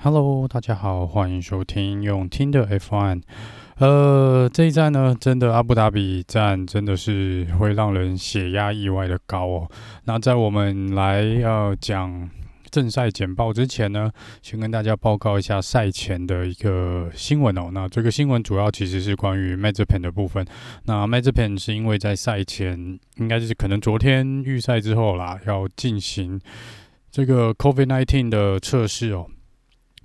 [0.00, 3.20] Hello，大家好，欢迎收听用听的 F1。
[3.78, 9.68] 呃，这一站呢，真的阿布达比站真的是会让人血压意外的高哦。
[10.04, 12.30] 那在我们来呃讲
[12.70, 14.08] 正赛简报之前呢，
[14.40, 17.70] 先跟大家报告一下赛前的一个新闻哦。
[17.72, 20.46] 那这个新闻主要其实是关于 Mazepin 的部分。
[20.84, 26.40] 那 Mazepin 是因为在赛前，应该就是可能昨天预赛之后啦，要进行
[27.10, 29.26] 这个 COVID-19 的测试哦。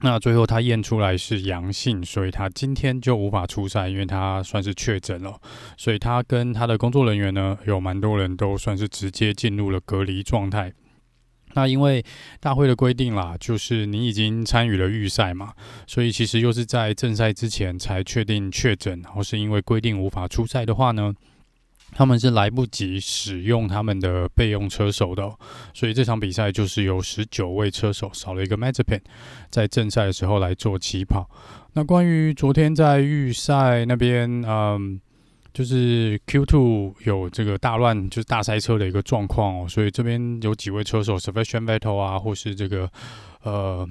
[0.05, 5.39] 那最后他验出来是阳性，所以他今天就无法出赛，因为他算是确诊了。
[5.77, 10.73] 所以他跟他的工作人员呢，有蛮多人都算是直接进入了隔离状态。
[11.53, 12.03] 那因为
[12.41, 15.53] 大会的规定啦，就是你已经参与了预赛嘛，
[15.87, 21.13] 所以其实又是在正赛之前才确定确诊，或是因为规定无法出赛的话呢，
[21.95, 25.31] 他们是来不及使用他们的备用车手的，
[25.73, 29.01] 所以这场比赛就是有十九位车手少了一个 Mazepin，
[29.49, 31.29] 在正赛的时候来做起跑。
[31.73, 34.99] 那关于昨天在预赛那边，嗯，
[35.53, 42.89] 就是 Q2 有这个大乱，就是大塞车的一个状况哦，所以这边有几位车手，Sebastian Vettel 啊，或是这个
[43.43, 43.87] 呃。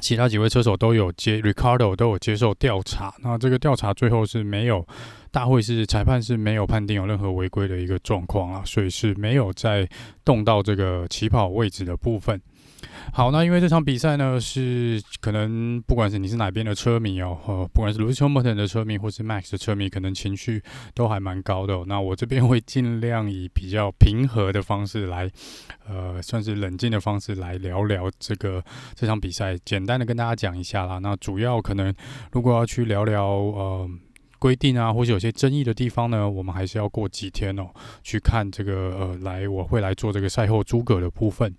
[0.00, 3.12] 其他几位车手都有接，Ricardo 都有接受调查。
[3.22, 4.84] 那这个调查最后是没有，
[5.32, 9.88] 大会是裁判是没有判定有任何违规的一个状况啊，所以是没有再
[10.24, 12.40] 动到这个起跑位置的部分。
[13.12, 20.62] 好，那因为这场比赛呢，是可能不管是你是哪边的车迷哦，不管是 Lewis Hamilton 的车迷或是 Max 的车迷，可能情绪
[20.94, 21.82] 都还蛮高的。
[21.86, 25.30] 那我这边会尽量以比较平和的方式来，
[25.88, 28.62] 呃，算是冷静的方式来聊聊这个
[28.94, 30.98] 这场比赛，简单的跟大家讲一下啦。
[30.98, 31.94] 那主要可能
[32.32, 33.88] 如果要去聊聊呃
[34.42, 37.68] 规定啊，或者有些争议的地方呢，我们还是要过几天哦，
[38.02, 41.54] 去看这个呃来我会来做这个赛后诸葛的部分。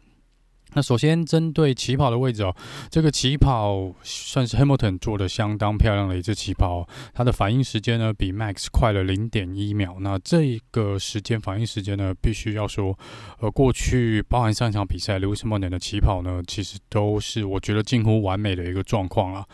[0.75, 2.53] 那首先针对起跑的位置哦，
[2.89, 9.95] 这个起跑算是 Hamilton 做的相当漂亮的一次起跑，它的反应时间呢比 Max 快了零点一秒。
[10.01, 12.97] 那这个时间反应时间呢，必须要说，
[13.39, 19.45] 呃，过去包含上一场比赛 Lewis m o n 的起跑呢，其实都是我觉得近乎完美的一个状况了。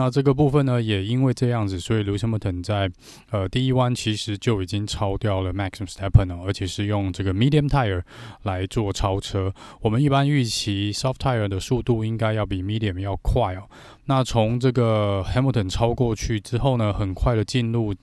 [0.00, 2.90] 那这个部分呢，也因为这样子，所以 Lewis Hamilton 在
[3.28, 8.00] 呃第一弯其实就已经超掉了 Max Verstappen 哦，而且是用这个 Medium Tire
[8.44, 9.52] 来做超车。
[9.82, 13.64] 我们一般预期 Soft Tire 的速度应该要比 Medium 要快哦。
[14.06, 17.94] 那从这个 Hamilton 超过去之后呢，很快的进入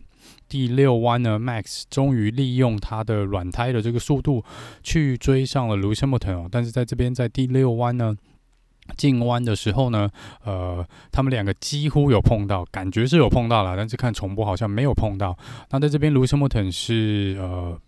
[0.47, 4.45] 第六弯呢，Max 终于利用他的软胎的这个速度
[4.83, 6.47] 去追上了 Lewis Hamilton 哦。
[6.51, 8.15] 但是在这边在第六弯呢。
[8.95, 10.09] 进弯的时候呢，
[10.43, 15.37] 呃，他们两个几乎有碰到，感觉是有碰到了，但是看重播好像没有碰到。
[15.71, 17.79] 那在这边，Lewis Hamilton 是呃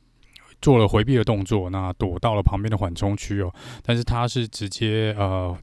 [0.62, 3.54] 做了回避的动作，那躲到了旁边的缓冲区哦。
[3.84, 5.58] 但是他是直接呃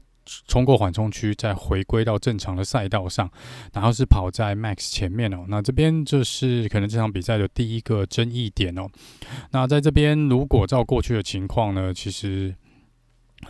[0.47, 3.29] 冲过缓冲区，再回归到正常的赛道上，
[3.73, 5.45] 然后是跑在 Max 前面哦。
[5.47, 8.89] 那这边就是可能这场比赛的第一个争议点哦。
[9.51, 12.55] 那在这边，如果照过去的情况呢，其实。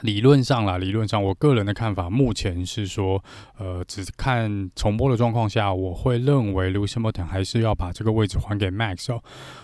[0.01, 3.23] 理论上啦，理论上，我个人的看法，目前是说，
[3.57, 9.23] 呃，只看重播的状况下，我会认为 Lucy Morton 还是要把这个位置还给 Max 哦。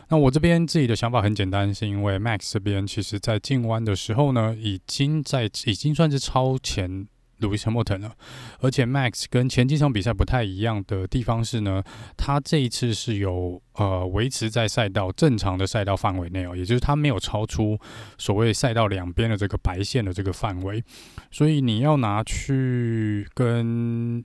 [0.10, 7.08] 那我这边自己的想法很简单，是因为 Max 这边其实在进弯的时候呢，已经在已经算是超前。
[7.44, 8.16] Lewis Hamilton 了，
[8.60, 11.84] 而且 Max 跟前几场比赛不太一样的地方是呢，
[12.16, 17.78] 他这一次是有呃维持在赛道正常的赛道范围内哦，也就是他没有超出
[18.18, 20.84] 所谓赛道两边的这个白线的这个范围，
[21.30, 24.24] 所以你要拿去跟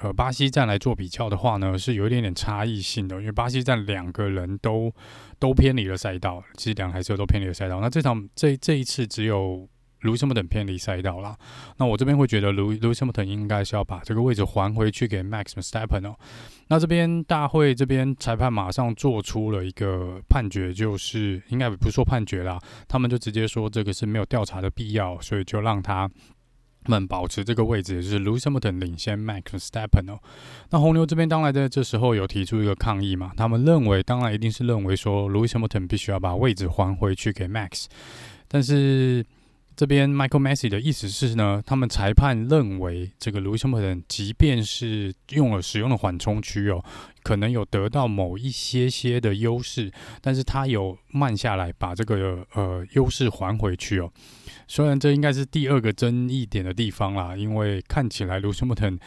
[0.00, 4.92] 呃巴西站来做比较的话呢，是有一点点差异性的，因为巴西站两个人都
[5.38, 9.68] 都偏离了赛道，其实两台车都偏离了赛道，那这场这这一次只有。
[10.04, 11.36] Lewis Hamilton 偏离赛道了，
[11.78, 16.14] 那我这边会觉得 Lewis Hamilton 应该是要把这个位置还回去给 Max Verstappen 哦。
[16.68, 26.08] 那这边大会这边裁判马上做出了一个判决，就是应该不说判决啦，他们就直接说这个是没有调查的必要，所以就让他
[26.86, 30.18] 们保持这个位置，就是 Lewis Hamilton 领先 Max Verstappen 哦。
[30.70, 37.86] 那红牛这边当然在这时候有提出一个抗议嘛，他们认为当然一定是认为说 Lewis Hamilton 必须要把位置还回去给 Max，
[38.48, 39.24] 但是。
[39.76, 46.84] 这边 Michael Messi 的意思是呢，他们裁判认为这个 Lewis Hamilton 即便是用了使用的缓冲区哦，
[47.24, 49.90] 可能有得到某一些些的优势，
[50.20, 54.12] 但是他有慢下来把这个呃优势还回去哦。
[54.68, 59.00] 虽然这应该是第二个争议点的地方啦，因为看起来 Lewis Hamilton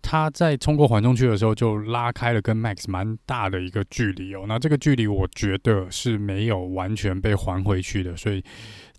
[0.00, 8.42] 他在冲过缓冲区的时候就拉开了跟 Max 蛮大的一个距离哦，那这个距离我觉得是没有完全被还回去的，所以。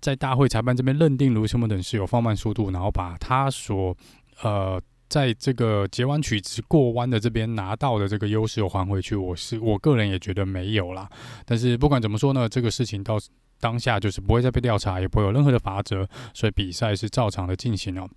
[0.06, 3.98] 在大会裁判这边认定卢西莫等是有放慢速度，然后把他所
[4.44, 4.80] 呃
[5.10, 11.10] 在这个截弯曲直过弯的这边拿到的这个优势有还回去，我是我个人也觉得没有啦。
[11.44, 13.18] 但是不管怎么说呢，这个事情到
[13.60, 18.08] 当下就是不会再被调查，也不会有任何的罚则，所以比赛是照常的进行哦。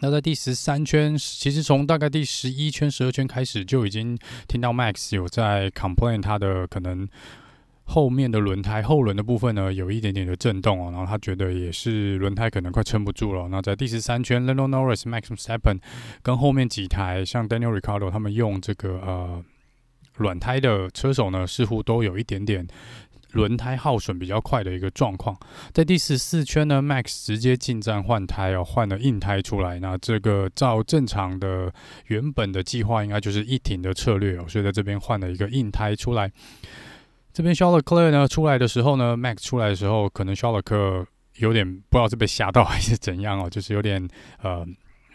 [0.00, 4.18] 那在第十三圈，其实从大概第十一圈、十二圈开始，就已经
[4.48, 7.08] 听到 Max 有在 complain 他的可能
[7.84, 13.48] 后面的轮胎后轮的部分呢，有一点点的震动哦，然后他觉得也是轮胎可能快撑不住了。
[13.48, 15.80] 那在第十三圈，Lando Norris、Max Verstappen
[16.22, 19.44] 跟后面几台像 Daniel r i c a r d o 他们用这个呃
[20.16, 22.66] 软胎的车手呢，似乎都有一点点。
[23.32, 25.36] 轮胎耗损比较快的一个状况，
[25.72, 29.80] 在第十四圈呢，Max 直接进站换胎哦，换了硬胎出来。
[29.80, 31.74] 那这个照正常的
[32.06, 36.30] 原本的计划，应该就是一挺的策略哦，所以在这边换了一个硬胎出来。
[37.34, 44.08] 这边肖勒克呢出来的时候呢，Max 出来的时候，可能肖勒克有点不知道是被吓到还是怎样哦，就是有点
[44.40, 44.64] 呃。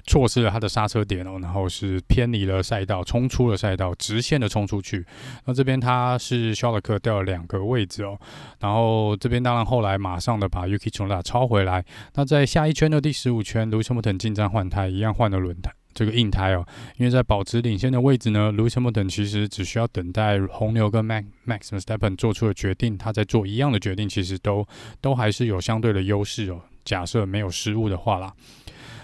[0.08, 5.06] 错失了他的刹车点哦，然后是偏离了赛道，冲出了赛道，直线的冲出去。
[5.46, 8.18] 那这边他是肖勒克掉了两个位置哦，
[8.60, 11.86] 然后这边当然后来马上的把 Yuki t s u n a 超回来。
[12.16, 16.66] 那在下一圈的第十五圈，Lewis Hamilton 进站换胎，一样换了轮胎，这个硬胎哦。
[16.96, 24.66] 因为在保持领先的位置呢，Lewis Hamilton 其实只需要等待红牛跟 Max Max Verstappen 做出的决定，他在做一样的决定，其实都
[25.02, 26.62] 都还是有相对的优势哦。
[26.86, 28.34] 假设没有失误的话啦。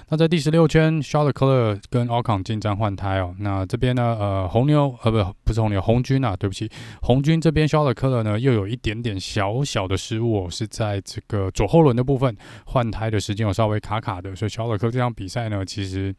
[0.07, 3.33] 那在第十六圈，Charles Leclerc 跟 Ocon 进站换胎哦。
[3.39, 6.69] 那这边呢，呃，红牛呃不不是红牛，红军啊，对不起，
[7.01, 12.37] 红军这边 Charles Leclerc 呢又有一点点小小的失误哦，是在这个左后轮的部分
[12.67, 16.13] 换胎的时间有稍微卡卡的，所以 Charles Leclerc 这场比赛呢，其实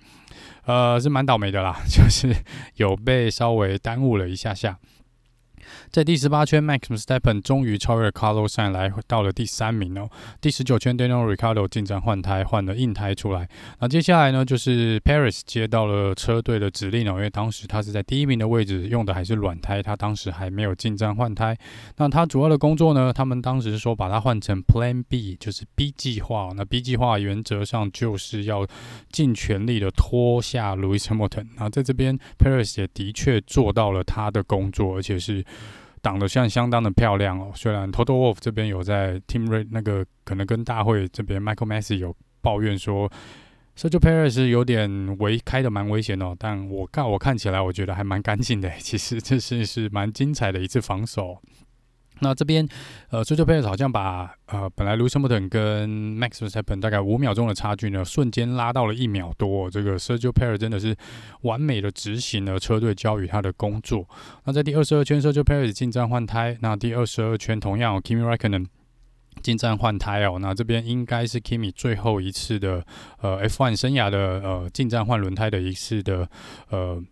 [0.67, 2.35] 呃是蛮倒霉的啦， 就是
[2.75, 4.79] 有被稍微耽误了一下下。
[5.97, 10.11] 在第十八圈，Max Verstappen 终于超越 Carlos Sain，来到了第三名哦。
[10.43, 13.49] 第十九圈，Daniel r i c a r d o 进站换胎，换了硬胎出来。
[13.81, 21.57] 那接下来呢，就是 Perez 接到了车队的指令哦，因为当时他是在第一名的位置，用的还是软胎，他当时还没有进站换胎。
[21.97, 26.51] 那他主要的工作呢，他们当时是说把它换成 Plan B，就是 B 计划。
[26.55, 28.67] 那 B 计划原则上就是要
[29.11, 31.47] 尽全力的拖下 Lewis Hamilton。
[31.57, 35.43] 那在这边，Perez 也的确做到了他的工作，而且是。
[36.07, 43.11] 长得像相当的漂亮哦，虽然 Total Wolf 这边有在 Team Red 那个可能跟大会这边 Michael Masi 有抱怨说
[43.77, 51.43] ，Sergio Perez 有点危开的蛮危险哦，但我看我看起来我觉得还蛮干净的，其实这是是蛮精彩的一次防守。
[52.21, 52.67] 那这边，
[53.11, 59.71] 呃，Sergio Perez 好像把呃本来 Lewis Hamilton 跟 Max Verstappen 大概五秒钟的差距呢，瞬间拉到了一秒多。
[59.71, 60.97] 这个 Sergio p e r e 真的是
[61.43, 64.09] 完美的执行了车队交予他的工作。
[64.45, 66.57] 那在第二十二圈，Sergio p e r e 进站换胎。
[66.63, 68.67] 那第二十二圈，同样 Kimi Räikkönen
[69.43, 70.39] 进站换胎哦。
[70.41, 72.83] 那这边应该是 Kimi 最后一次的
[73.21, 76.27] 呃 F1 生涯的呃进站换轮胎的一次的
[76.71, 77.03] 呃。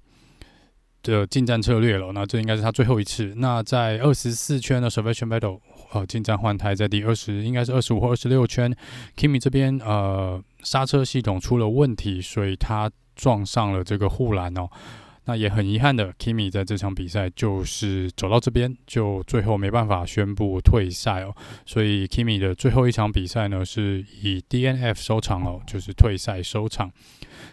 [1.05, 3.33] 的进站策略了，那这应该是他最后一次。
[3.37, 5.61] 那在二十四圈的 Sebastian Vettel
[5.93, 8.75] 呃进站换胎，在第二十应该是二十五或二十六圈
[9.17, 14.69] ，Kimi 这边呃刹车系统出了问题，所以他撞上了这个护栏哦。
[15.27, 21.35] 那也很遗憾的，Kimi 在这场比赛就是走到这边，就最后没办法宣布退赛哦。
[21.65, 26.93] 所以 Kimi 的最后一场比赛呢，是以 DNF 收场哦，就是退赛收场。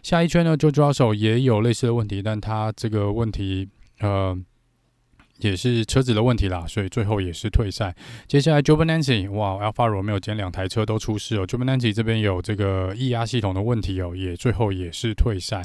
[0.04, 4.38] 下一圈呢，George Russell 也有类似的问题，但他这个问题呃
[5.38, 7.96] 也是车子的问题啦，所以最后也是退赛。
[8.28, 15.64] 接下来 Giovinazzi 哇，Alfa Romeo 今天两台车都出事哦，Giovinazzi 这边有这个液压系统的问题哦，也最后也是退赛。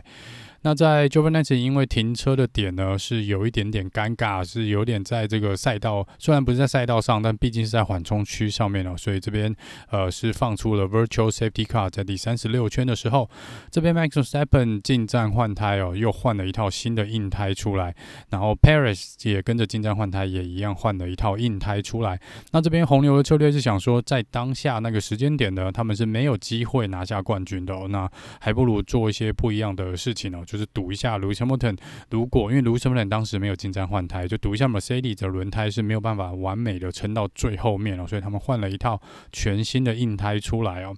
[0.67, 9.55] 那在 Giovinazzi 因为停车的点呢，是有一点点尴尬，是有点在这个赛道，虽然不是在赛道上，但毕竟是在缓冲区上面哦，所以这边
[9.91, 13.31] 呃是放出了 Virtual Safety Car，在第三十六圈的时候，
[13.71, 17.95] 这边 Max Verstappen 进站换胎哦，又换了一套新的硬胎出来，
[18.31, 22.21] 然后 Perez 也跟着进站换胎，也一样换了一套硬胎出来。
[22.51, 30.56] 那这边红牛的策略是想说，在当下那个时间点呢，他们是没有机会拿下冠军的哦，那还不如做一些不一样的事情哦，就。
[30.57, 31.77] 就是赌一下，Lewis Hamilton
[32.11, 38.99] 如果因为 Lewis Hamilton 当时没有进站换胎，就赌一下 Mercedes 的轮胎是没有办法完美的撑到最后面了，所以他们换了一套
[39.31, 40.97] 全新的硬胎出来哦。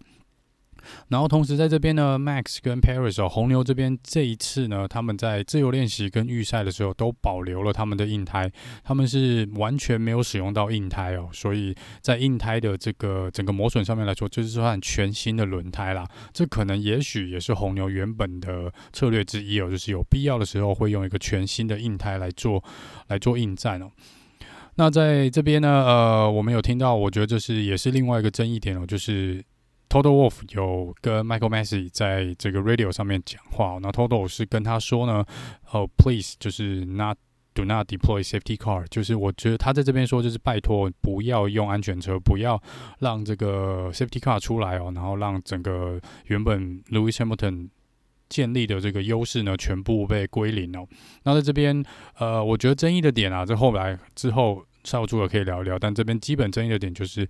[1.08, 8.50] 然后同时在这边呢，Max 跟 Perez 哦，红牛这边这一次呢，他们在自由练习跟预赛的时候都保留了他们的硬胎，
[8.84, 16.06] 他们是完全没有使用到硬胎哦，所以在硬胎的这个整个磨损上面来说，就是算全新的轮胎啦。
[16.32, 22.62] 这可能也许也是红牛原本的策略之一哦，就是有必要的时候会用一个全新的硬胎来做
[23.08, 23.90] 来做应战哦。
[24.76, 29.44] 那在这边呢，呃，我们有听到，我觉得这是也是另外一个争议点哦，就是。
[29.88, 35.24] Toto Wolff 有跟 Michael Masi 在这个 radio 上面讲话，那 Toto 是跟他说呢，
[35.70, 37.16] 哦，please 就是 not
[37.54, 42.62] do not deploy safety car，就是我觉得他在这边说就是拜托不要用安全车，不要
[42.98, 47.70] 让这个 safety car 出来哦，然后让整个原本 Lewis Hamilton
[48.28, 50.86] 建立的这个优势呢全部被归零哦。
[51.22, 51.82] 那在这边
[52.18, 57.26] 呃，我觉得争议的点啊，这后来之后少主了可以聊一聊，但这边基本争议的点就是。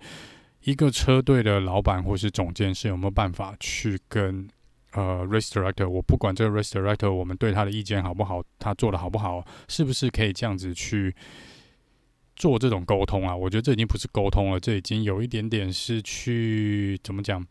[0.63, 4.47] 一个车队的老板或是总监是有没有办法去跟
[4.91, 11.15] 呃 race director，我不管这个 race director，我们对他的意见好不好，他做的好不好，是不是可以这样子去
[12.35, 13.35] 做这种沟通啊？
[13.35, 17.45] 我觉得这已经不是沟通了，这已经有一点点是去怎么讲？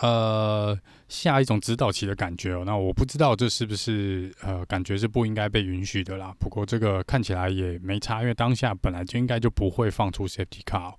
[0.00, 0.78] 呃，
[1.08, 2.64] 下一种指导棋的感觉哦。
[2.66, 6.34] 那我不知道这是不是呃，感觉是不应该被允许的啦。
[6.38, 10.92] 不过这个看起来也没差，因为当下本来就应该就不会放出 safety car。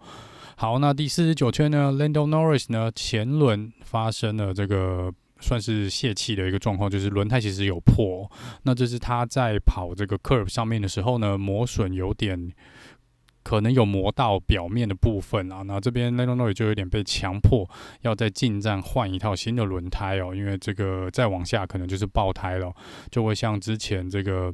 [0.60, 8.28] 好，那第四十九圈呢，Lando Norris 呢前轮发生了这个算是泄气的一个状况，就是轮胎其实有破。
[8.64, 12.52] 那这是他在跑这个 curve 上面的时候呢，磨损有点
[13.44, 15.62] 可能有磨到表面的部分啊。
[15.62, 17.70] 那这边 Lando Norris 就有点被强迫
[18.02, 22.74] 要在进站换一套新的轮胎哦，因为这个再往下可能就是爆胎了，
[23.12, 24.52] 就会像之前这个。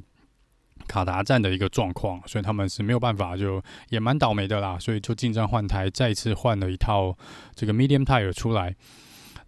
[0.88, 7.18] 卡达站的一个状况，所以他们是没有办法，就也蛮倒霉的啦，所以就进站换胎，再次换了一套
[7.56, 8.76] 这个 medium tire 出来。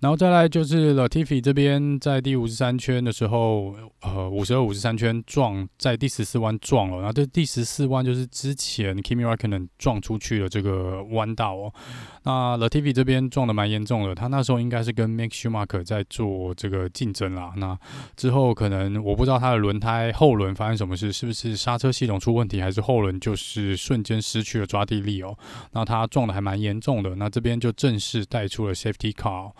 [0.05, 11.73] 然后再来就是 Latifi 这边在第五十三圈的时候，呃，五十二、五十三圈撞在第十四弯撞了，然后这第十四弯就是之前 Kimi Räikkönen 撞出去的这个弯道哦。
[12.21, 17.53] 那 Latifi 这边撞的蛮严重的，他那时候应该是跟 Mick Schumacher 在做这个竞争啦。
[17.57, 17.75] 那
[18.15, 25.35] 之后可能我不知道他的轮胎后轮发生什么事，是不是刹车系统出问题，还是后轮就是瞬间失去了抓地力哦。
[25.71, 29.51] 那他撞的还蛮严重的，那这边就正式带出了 Safety Car。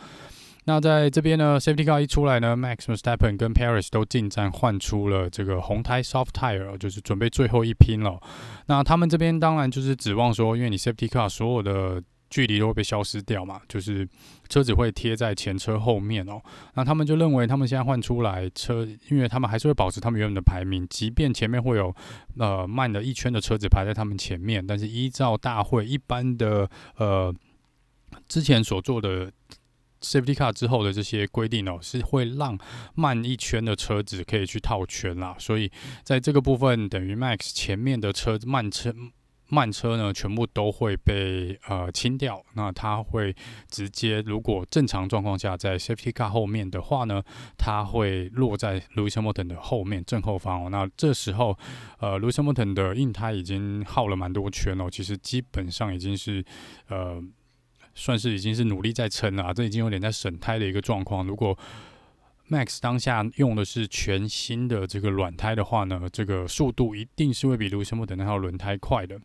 [0.67, 6.01] 那在这边呢，Safety Car 一出来呢，Max v e s t a p p e n 跟 Perez 都进站换出了这个红胎
[6.01, 8.19] Soft Tire，就是准备最后一拼了。
[8.65, 14.09] 那他们这边当然就是指望说，因为你 Safety Car 所有的距离都会被消失掉嘛，就是
[14.49, 16.41] 车子会贴在前车后面哦。
[16.73, 21.95] 那他们就认为他们现在换出来车，因为他们还是会保持他们原本的排名，即便前面会有
[22.39, 26.67] 呃慢了一圈的车子排在他们前面，但是依照大会一般的
[26.97, 27.31] 呃
[28.27, 29.31] 之前所做的。
[30.05, 32.57] Safety car 之后的这些规定哦，是会让
[32.93, 35.71] 慢一圈的车子可以去套圈啦，所以
[36.03, 38.93] 在这个部分，等于 Max 前面的车慢车
[39.47, 42.43] 慢车呢，全部都会被呃清掉。
[42.55, 43.35] 那它会
[43.69, 47.21] 直接，如果正常状况下在 Safety car 后面的话呢，
[47.57, 50.69] 它会落在 Lewis Hamilton 的后面正后方哦。
[50.69, 51.57] 那这时候，
[51.99, 56.43] 呃，Lewis Hamilton 的硬胎已经耗了蛮多圈哦，其实基本上已经是
[56.89, 57.21] 呃。
[57.95, 61.25] 算是已经是努力在撑了，这已经有点在省胎的一个状况。
[61.25, 61.57] 如果
[62.49, 69.19] Max 当下用的是全新的这个软胎的话呢，这个速度一定是会比 Lewis Hamilton 那套轮胎快的。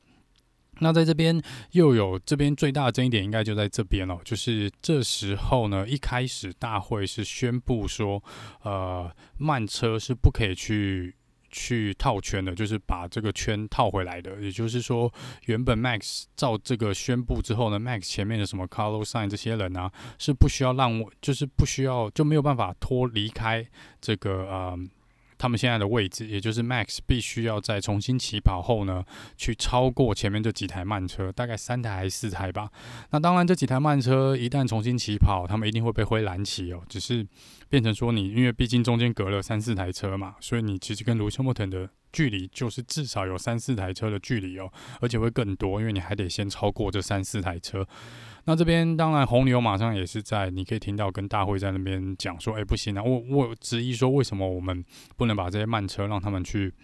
[0.78, 8.22] 那在这边又有这边最大的争议点，应该就在这边哦，就是这时候呢，一开始大会是宣布说，
[8.62, 11.14] 呃，慢车是不可以去。
[11.50, 14.40] 去套圈的，就是把这个圈套回来的。
[14.40, 15.12] 也就是说，
[15.46, 23.66] 原本 Max 照这个宣布之后呢，Max 前面的什么 Carlos Sign 这些人啊，是不需要让我，就是不需要就没有办法脱离开
[24.00, 24.78] 这个呃。
[25.40, 29.02] 他们现在的位置，也就是 Max 必须要在重新起跑后呢，
[29.38, 32.70] 去超过前面这几台慢车，大概三台还是四台吧。
[33.10, 36.82] 那当然，这几台慢车一旦重新起跑，他们一定会被灰蓝旗哦。
[36.90, 37.26] 只是
[37.70, 41.88] 变成说你，因为毕竟中间隔了三四台车嘛，所以你其实跟卢修莫腾的。
[42.12, 44.68] 距离就是至少有三四台车的距离哦，
[45.00, 47.86] 而且会更多，因为你还得先超过这三四台车。
[48.50, 54.84] 那这边当然红牛马上也是在，你可以听到跟大会在那边讲说，哎，不行啊，我我质疑说，为什么我们
[55.16, 56.74] 不能把这些慢车让他们去，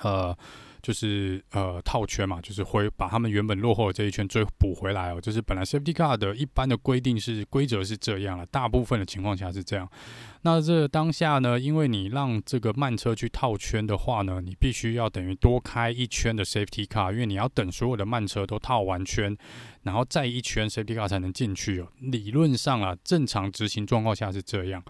[0.00, 0.34] 呃。
[0.82, 5.20] 就是呃套圈嘛，就是会把他们原本落后的这一圈追补回来哦。
[5.20, 9.90] 就是本来 Safety Car 的一般的规定是规则是这样了，大部分的情况下是这样。
[10.46, 19.36] 那这当下呢，因为你让这个慢车去套圈的话呢，你必须要等于多开一圈的 Safety Car，因为你要等所有的慢车都套完圈，
[19.82, 21.88] 然后再一圈 Safety Car 才能进去哦。
[21.98, 24.80] 理论上啊，正常执行状况下是这样。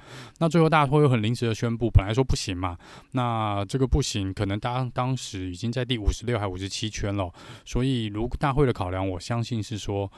[0.41, 2.77] 那最后大会又很临时的宣布，本来说不行嘛，
[3.13, 5.87] 那这个不行，可能当当时已经在。
[5.87, 7.33] 第五十六还五十七圈了，
[7.65, 10.11] 所以如大会的考量，我相信是说，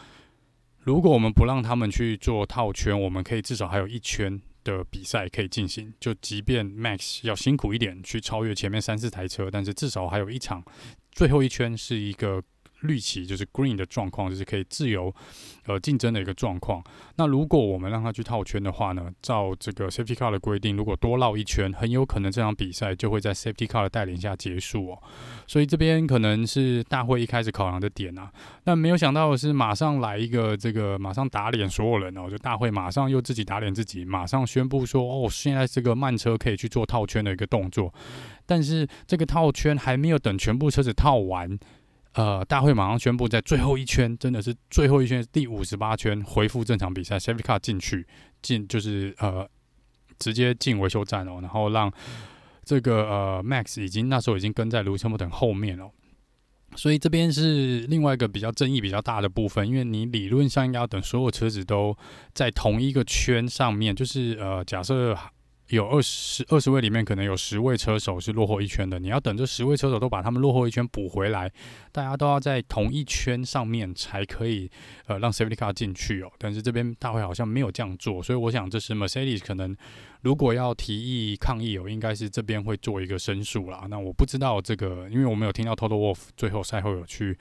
[0.78, 4.40] 如果我们不让他们去做套圈，我们可以至少还有一圈
[4.76, 5.94] 的比赛可以进行。
[5.98, 10.62] 就即便 Max 要辛苦一点去超越前面三四台车，但是至少还有一场
[11.12, 12.42] 最后一圈是一个
[12.80, 15.12] 绿旗，就是 green 的状况，就是可以自由
[15.66, 16.82] 呃竞争的一个状况。
[17.16, 25.02] 那如果我们让他去套圈的话呢，照这个 safety car 的规定，如果多绕一圈，很有可能这场比赛就会在 safety car 的带领下结束哦。
[25.46, 28.30] 所以这边可能是大会一开始考量的点啊。
[28.62, 37.92] 但没有想到的是，马上来一个这个，马上打脸所有人哦，就大会马上又自己打脸自己，马上宣布说，哦，现在这个慢车可以去做套圈的一个动作。
[38.46, 41.58] 但是这个套圈还没有等全部车子套完。
[42.18, 48.04] 呃，大会马上宣布，在最后一圈，真的是最后一圈，第五十八圈恢复正常比赛，Safety Car 进去，
[48.42, 49.48] 进就是呃，
[50.18, 51.88] 直接进维修站哦，然后让
[52.64, 55.92] 这个呃 Max 已经那时候已经跟在 Lewis Hamilton 后面了，
[56.74, 61.96] 所以这边是另外一个比较争议比较大的部分，因为你理论上应该要等所有车子都
[62.34, 65.16] 在同一个圈上面，就是呃，假设。
[65.68, 68.98] 有二十二十位里面，可能有十位车手是落后一圈的。
[68.98, 71.52] 你要等这十位车手都把他们落后一圈补回来，
[71.92, 74.70] 大家都要在同一圈上面才可以
[75.06, 76.32] 呃让 Safety Car 进去哦。
[76.38, 79.76] 但是这边大会好像没有这样做，所以我想这是 Mercedes 可能
[80.22, 83.86] 如果要提议抗议哦，应该是这边会做一个申诉啦。
[83.90, 87.36] 那我不知道这个，因为我没有听到 Toto Wolff 最后赛后有去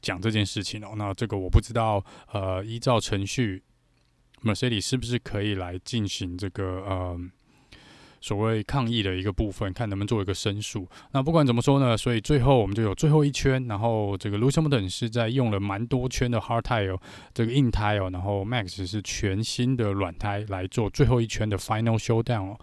[0.00, 0.94] 讲这件事情哦。
[0.96, 3.64] 那这个我不知道，呃，依照程序
[4.44, 7.18] ，Mercedes 是不是可以来进行这个呃。
[8.24, 10.88] 所谓抗议的一个部分，看能不能做一个申诉。
[11.12, 16.98] 那不管怎么说呢，所以最后我们就有最后一圈，然后这个 Lewis Hamilton 是在用了蛮多圈的 hard tire
[17.34, 22.58] 这个硬胎哦，然后 Max 是全新的软胎来做最后一圈的 final showdown 哦。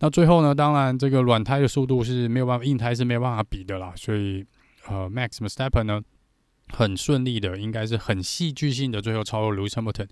[0.00, 3.94] 那最后呢，当然这个软胎的速度是没有办法，硬胎是没有办法比的啦。
[3.96, 4.44] 所以
[4.88, 6.02] 呃，Max Verstappen 呢。
[6.68, 10.08] 很顺利的，应该是很戏剧性的，最后超过 Lewis Hamilton。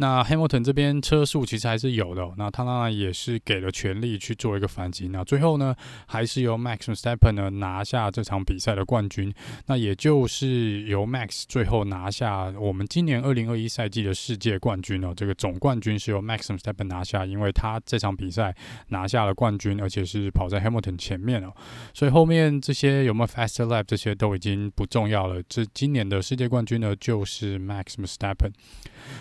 [0.00, 5.08] 那 Hamilton 这边车速其实还是有的，那他当然也是给了全力去做一个反击。
[5.08, 5.76] 那最后呢，
[6.06, 9.30] 还是由 Max Verstappen 呢拿下这场比赛的冠军。
[9.66, 15.12] 那也就是由 Max 最后拿下我们今年二零二一赛季的世界冠军哦。
[15.14, 18.56] 这个总冠军是由 Max Verstappen 拿下，因为他这场比赛
[18.88, 21.52] 拿下了冠军，而且是跑在 Hamilton 前面哦。
[21.92, 25.42] 所以后面这些有没有 Faster Lap 这些都已经不重要了。
[25.46, 28.52] 这今年的世界冠军呢，就是 Max Verstappen。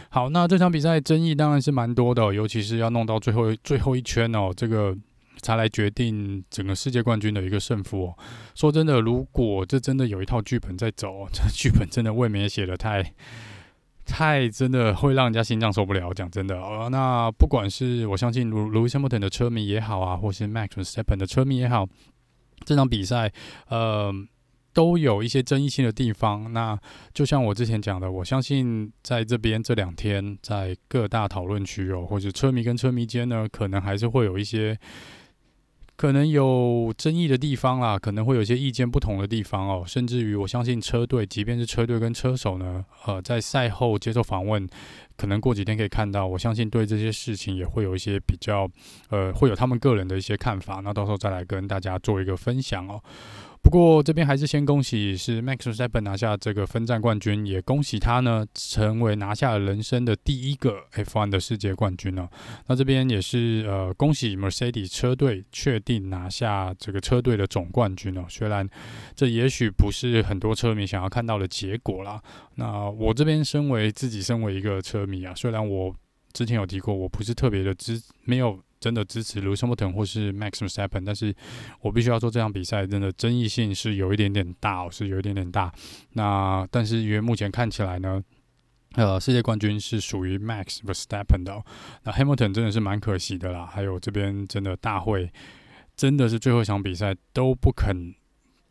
[0.10, 4.96] 好，那这场比赛争议当然是蛮多的，尤其是要弄到最后最后一圈哦，这个
[5.42, 8.18] 才来决定整个世界冠军的一个胜负哦。
[8.56, 13.14] 说真的，如果这真的有一套剧本在走，这剧本真的未免也写得太
[14.06, 16.14] 太真的会让人家心脏受不了。
[16.14, 21.88] 讲真的哦，那不管是我相信 Lewis Hamilton 的车迷也好啊，或是 Max s t e p p e n 的车迷也好，
[22.66, 23.32] 这场比赛，
[23.68, 24.14] 呃。
[24.80, 26.54] 都有一些争议性的地方。
[26.54, 26.80] 那
[27.14, 34.80] 就像我之前讲的，我相信在这边这两天，在各大讨论区哦，或者车迷跟车迷间呢，可能还是会有一些
[35.98, 39.84] 可能有争议的地方啦，可能会有一些意见不同的地方哦。
[39.86, 44.66] 甚至于，我相信车队，即便是车队跟车手呢，呃，在赛后接受访问，
[45.18, 46.26] 可能过几天可以看到。
[46.26, 48.66] 我相信对这些事情也会有一些比较，
[49.10, 50.80] 呃，会有他们个人的一些看法。
[50.82, 53.04] 那到时候再来跟大家做一个分享哦。
[53.70, 62.28] 不过这边还是先恭喜是 Max Verstappen 拿下这个分站冠军，也恭喜他呢成为拿下了人生的第一个 F1 的世界冠军呢。
[62.66, 68.26] 那这边也是呃恭喜 Mercedes 车队确定拿下这个车队的总冠军哦。
[68.28, 68.68] 虽然
[69.16, 72.20] 这也许不是很多车迷想要看到的结果啦。
[72.56, 75.94] 那我这边身为自己身为一个车迷啊，虽然我
[76.34, 78.60] 之前有提过我不是特别的支没有。
[78.80, 81.36] 真的支持 Lewis Hamilton 或是 Max Verstappen，但是
[81.82, 85.72] 我必须要说这场比赛真的争议性是有一点点大哦，是有一点点大。
[86.14, 88.24] 那但是因为目前看起来呢，
[88.94, 91.64] 呃，世界冠军是属于 Max Verstappen 的。
[92.04, 93.66] 那 Hamilton 真的是蛮可惜的啦。
[93.66, 95.32] 还有这边真的大会
[95.96, 98.16] 真的是最后一场比赛都不肯。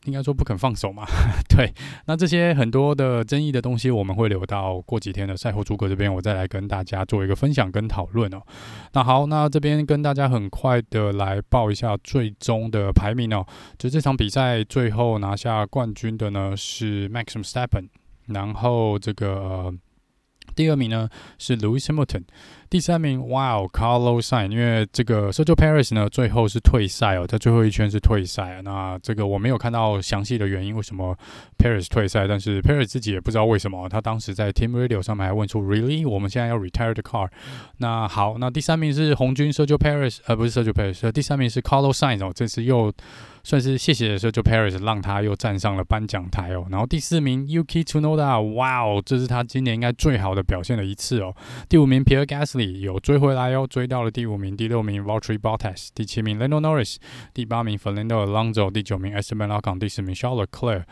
[0.04, 1.04] 应该说不肯放手嘛，
[1.50, 1.72] 对。
[2.06, 8.40] 那这些很多的争议的东西，我们会留到过几天的赛后诸葛这边，我再来跟大家做一个分享跟讨论哦。
[8.92, 13.44] 那好，那这边跟大家很快的来报一下最终的排名哦。
[13.76, 19.72] 就这场比赛最后拿下冠军的呢是 Maxim s t e p p e n 然后这个、
[20.58, 22.24] 第二名呢是 Louis Hamilton。
[22.68, 28.60] 第三名，哇哦，Carlos Sainz，因为这个 Sergio Paris 呢，最后是退赛哦，在最后一圈是退赛。
[28.62, 31.16] 那这个我没有看到详细的原因，为什么
[31.56, 32.26] Paris 退赛？
[32.26, 33.88] 但是 Paris 自己也不知道为什么。
[33.88, 36.06] 他当时在 Team Radio 上面还问出，Really？
[36.06, 37.30] 我们现在要 retire the car？
[37.78, 42.92] 那好，那第三名是红军 Sergio Paris，呃，不是 Sergio Perez，第三名是 Carlos s a i n 哦，这次又
[43.48, 46.66] 算是谢谢的时候，就 Paris，让他又站上了颁奖台哦。
[46.70, 51.34] 然后第四名 Yuki Tsunoda，哇哦，这是他今年应该最好的表现的一次哦。
[51.66, 52.80] 第五名 Pierre Gasly。
[52.80, 56.96] 有追回来哦，追到了第五名，第六名 Valtteri Bottas，第七名 Lando Norris，
[57.32, 60.84] 第八名 Fernando Alonso，第九名 Esteban Ocon，第十名 Charles Leclerc。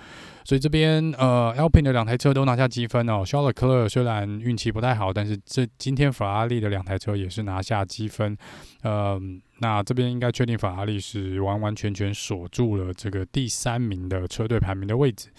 [0.47, 3.25] 所以这边呃，Alpine 的两台车都拿下积分哦。
[3.27, 8.37] Shawler 虽然运气不太好，但是这今天法拉利的两台车也是拿下积分。
[8.85, 15.31] 嗯，那这边应该确定法拉利是完完全全锁住了这个第三名的车队排名的位置。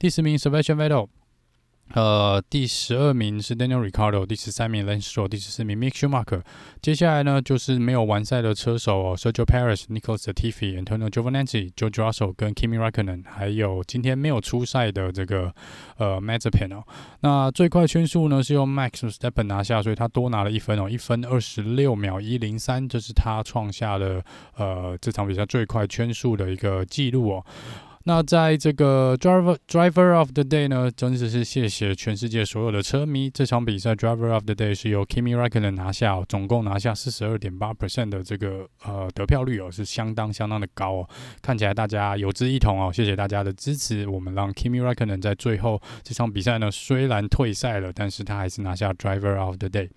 [0.00, 1.06] 第十名 Sebastian Vettel。
[1.94, 6.42] 呃，第十二名是 Daniel r i c a r d o 第十三名 Lance Stroll，第十四名 Mick Schumacher。
[6.82, 15.54] 接下来呢，就是没有完赛的车手哦，Sergio Perez、Nicholas Latifi、Antonio Giovinazzi、George Russell 跟 Kimi Raikkonen，还有今天没有出赛的这个
[15.96, 16.84] 呃 Mazepin 哦。
[17.20, 24.22] 那最快圈速呢是由 Max Verstappen 拿下，所以他多拿了一分哦，一分二十六秒一零三，这是他创下的
[24.56, 27.46] 呃这场比赛最快圈速的一个记录哦。
[28.08, 33.28] 那在这个 Driver Driver of the Day 呢，真的是谢谢全世界所有的车迷。
[33.28, 41.08] 这场比赛 Driver of the Day 是由 Kimi Raikkonen 拿下，总共拿下四十二点八 percent 的这个呃得票率哦，是相当相当的高哦。
[41.42, 44.06] 看起来大家有志一同哦，谢谢大家的支持。
[44.06, 49.88] 我们让 Kimi Raikkonen 在最后这场比赛呢，虽然退赛了，但是他还是拿下 Driver of the Day。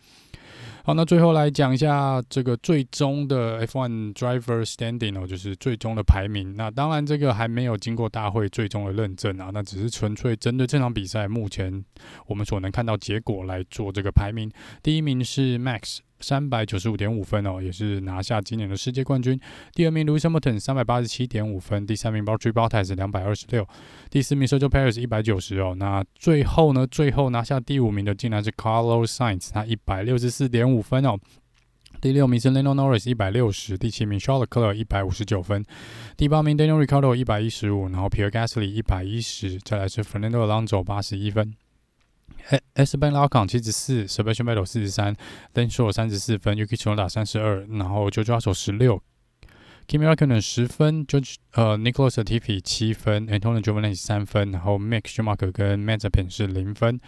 [0.90, 6.56] 好，那最后来讲一下这个最终的 F1 Driver Standing 哦，就是最终的排名。
[6.56, 11.86] 那当然这个还没有经过大会最终的认证啊，那只是纯粹针对这场比赛目前
[12.26, 14.52] 我们所能看到结果来做这个排名。
[14.82, 16.00] 第一名是 Max。
[16.20, 19.40] 三百九十五点五分哦，也是拿下今年的世界冠军。
[19.74, 23.68] 第二名 Lewis Hamilton 三百八十七点五分，第三名 Valtteri Bottas 两百二十六，
[24.10, 25.76] 第四名 Sergio Perez 一百九十哦。
[25.78, 31.18] 那最后呢，最后拿下第五名的竟然是 Carlos Sainz，他一百六十四点五分哦。
[32.02, 35.66] 第六名是 Lando Norris 一百六十，第七名 Charles Leclerc 一百五十九分，
[36.16, 41.54] 第八名 Daniel Ricciardo 一百一十五，然后 Pierre Gasly 一百一十，再来是 Fernando Alonso 八十一分。
[42.76, 45.16] Esteban Ocon 七十四，Sebastian Vettel 四十三
[45.54, 49.02] ，Lance Stroll 三十四分，Yuki Tsunoda 三十二，然后 George Russell 十六
[49.88, 57.00] ，Kimi Raikkonen 十分，George 呃 Nicholas Latifi 七分，Antonio Giovinazzi 三分，然后 Max Schumacher 跟 Mazepin 是零分。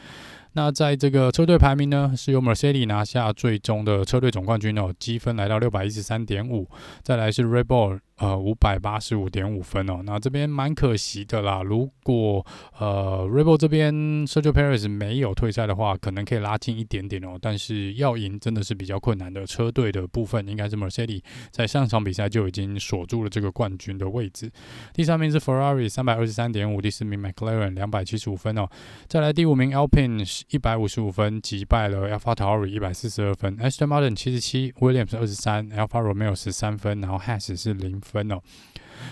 [0.53, 6.69] 那在这个车队排名呢，是由 Mercedes 拿下最终的车队总冠军哦，积分来到六百一十三点五。
[7.01, 10.01] 再来是 Red Bull，呃，五百八十五点五分哦。
[10.05, 12.45] 那这边蛮可惜的啦，如果
[12.77, 13.91] 呃 Red Bull 这边
[14.27, 17.37] Sergio Perez 没有退赛的话，可能可以拉近一点点哦。
[17.41, 24.51] 但是要赢真的是比较困难的，车队的部分应该是 Mercedes 在上场比赛就已经锁住了这个冠军的位置。
[24.93, 26.79] 第三名是 Ferrari，三百二十三点五。
[26.79, 28.69] 第四名 McLaren，两百七十五分哦。
[29.07, 30.11] 再来第五名 Alpine。
[30.49, 38.39] 一百五十五分击败了 AlphaTauri 一百四十二分，Aston Martin 七十七，Williams 二十三，Alfa Romeo 十三分，然后 Haas 是零分哦。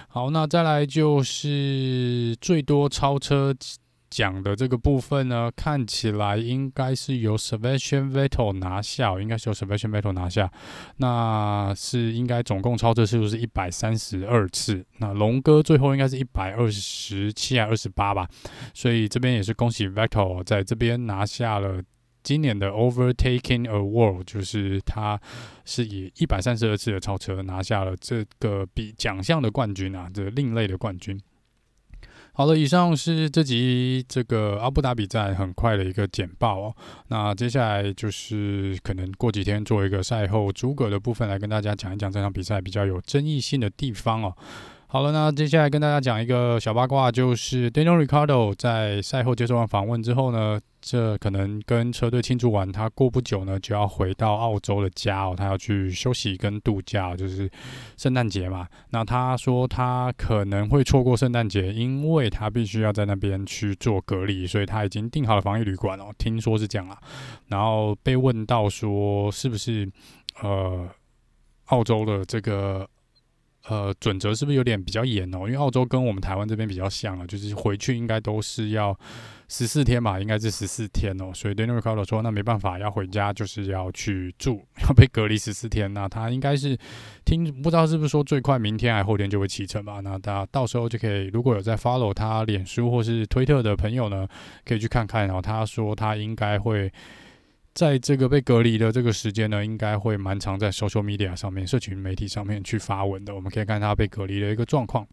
[0.07, 3.55] 好，那再来就是最多超车
[4.09, 10.51] 奖的这个部分呢，看起来应该是由 Sebastian Vettel 拿下，应该是由 Sebastian Vettel 拿下。
[10.97, 14.83] 那是应该总共超车次数是一百三十二次。
[14.97, 18.27] 那龙哥最后应该是一百二十七还二十八吧。
[18.73, 21.81] 所以这边也是恭喜 Vettel 在这边拿下了
[22.29, 25.19] 今年的 Overtaking a World 就是他
[25.65, 31.19] 是以一百三十二次的超车拿下了这个比奖项的冠军啊，这另类的冠军。
[32.33, 36.75] 好了，以上是这集这个阿布达比赛很快的一个简报哦。
[37.07, 44.35] 那接下来就是可能过几天做一个赛后诸葛的部分，来跟大家讲一讲这场比赛比较有争议性的地方哦。
[44.85, 57.49] 好了，那接下来跟大家讲一个小八卦，就是 Daniel r i c a r d o 在赛后接受完访问之后呢，这可能跟车队庆祝完，他过不久呢就要回到澳洲的家哦，他要去休息跟度假，就是
[57.97, 58.67] 圣诞节嘛。
[58.91, 66.97] 那他说他可能会错过圣诞节，因为他必须要在那边去做隔离，所以他已经订好了防疫旅馆哦，听说是这样啦。
[67.47, 69.91] 然后被问到说是不是
[70.41, 70.89] 呃
[71.65, 72.89] 澳洲的这个。
[73.69, 75.39] 呃，准则是不是有点比较严哦？
[75.45, 78.97] 因为澳洲跟我们台湾这边比较像啊，就是回去应该都是要
[79.47, 81.31] 十四天吧，应该是十四天哦。
[81.35, 85.93] 所以 Daniel r i c a r d o 说，那没办法，要回家就是要去住，要被隔离十四天。
[85.93, 86.75] 那他应该是
[87.25, 89.99] 听不知道是不是说最快明天还后天就会启程吧？
[89.99, 94.27] 那他到时候就可以，如果有在 follow 他脸书或是推特的朋友呢，
[94.65, 95.27] 可以去看看。
[95.27, 96.91] 然后他说他应该会。
[97.79, 103.33] 在这个被隔离的这个时间呢，应该会蛮常在 social media 上面、社群媒体上面去发文的。
[103.33, 105.07] 我们可以看他被隔离的一个状况。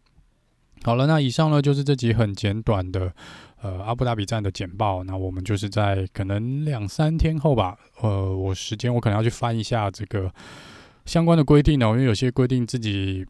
[0.83, 3.13] 好了，那以上呢就是这集很简短的
[3.61, 5.01] 呃阿布达比站的简报。
[5.05, 10.29] 那我们就是在可能两三天后吧，呃，我时间我可能要去翻一下这个
[11.05, 13.25] 相关的规定呢，因为有些规定自己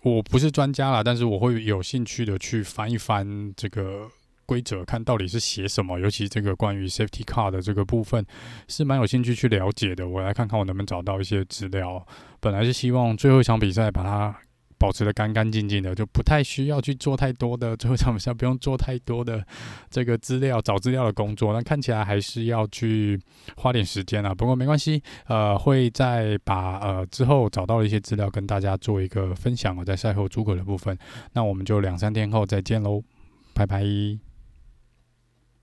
[0.00, 4.08] 我不是专家啦，但是我会有兴趣的去翻一翻这个。
[4.48, 8.24] 规则看到底是写什么，尤其这个关于 safety car 的这个部分
[8.66, 10.08] 是蛮有兴趣去了解的。
[10.08, 12.04] 我来看看我能不能找到一些资料。
[12.40, 14.34] 本来是希望最后一场比赛把它
[14.78, 19.44] 保持得干干净净的，就不太需要去做太多的最后一场比赛不用做太多的
[19.90, 21.52] 这个资料找资料的工作。
[21.52, 23.20] 那看起来还是要去
[23.56, 29.76] 花点时间啊，不过没关系，呃，会再把呃之后找到的一些资料跟大家做一个分享。
[29.76, 30.96] 我在赛后诸葛的部分，
[31.32, 33.02] 那我们就两三天后再见喽，
[33.52, 34.27] 拜拜。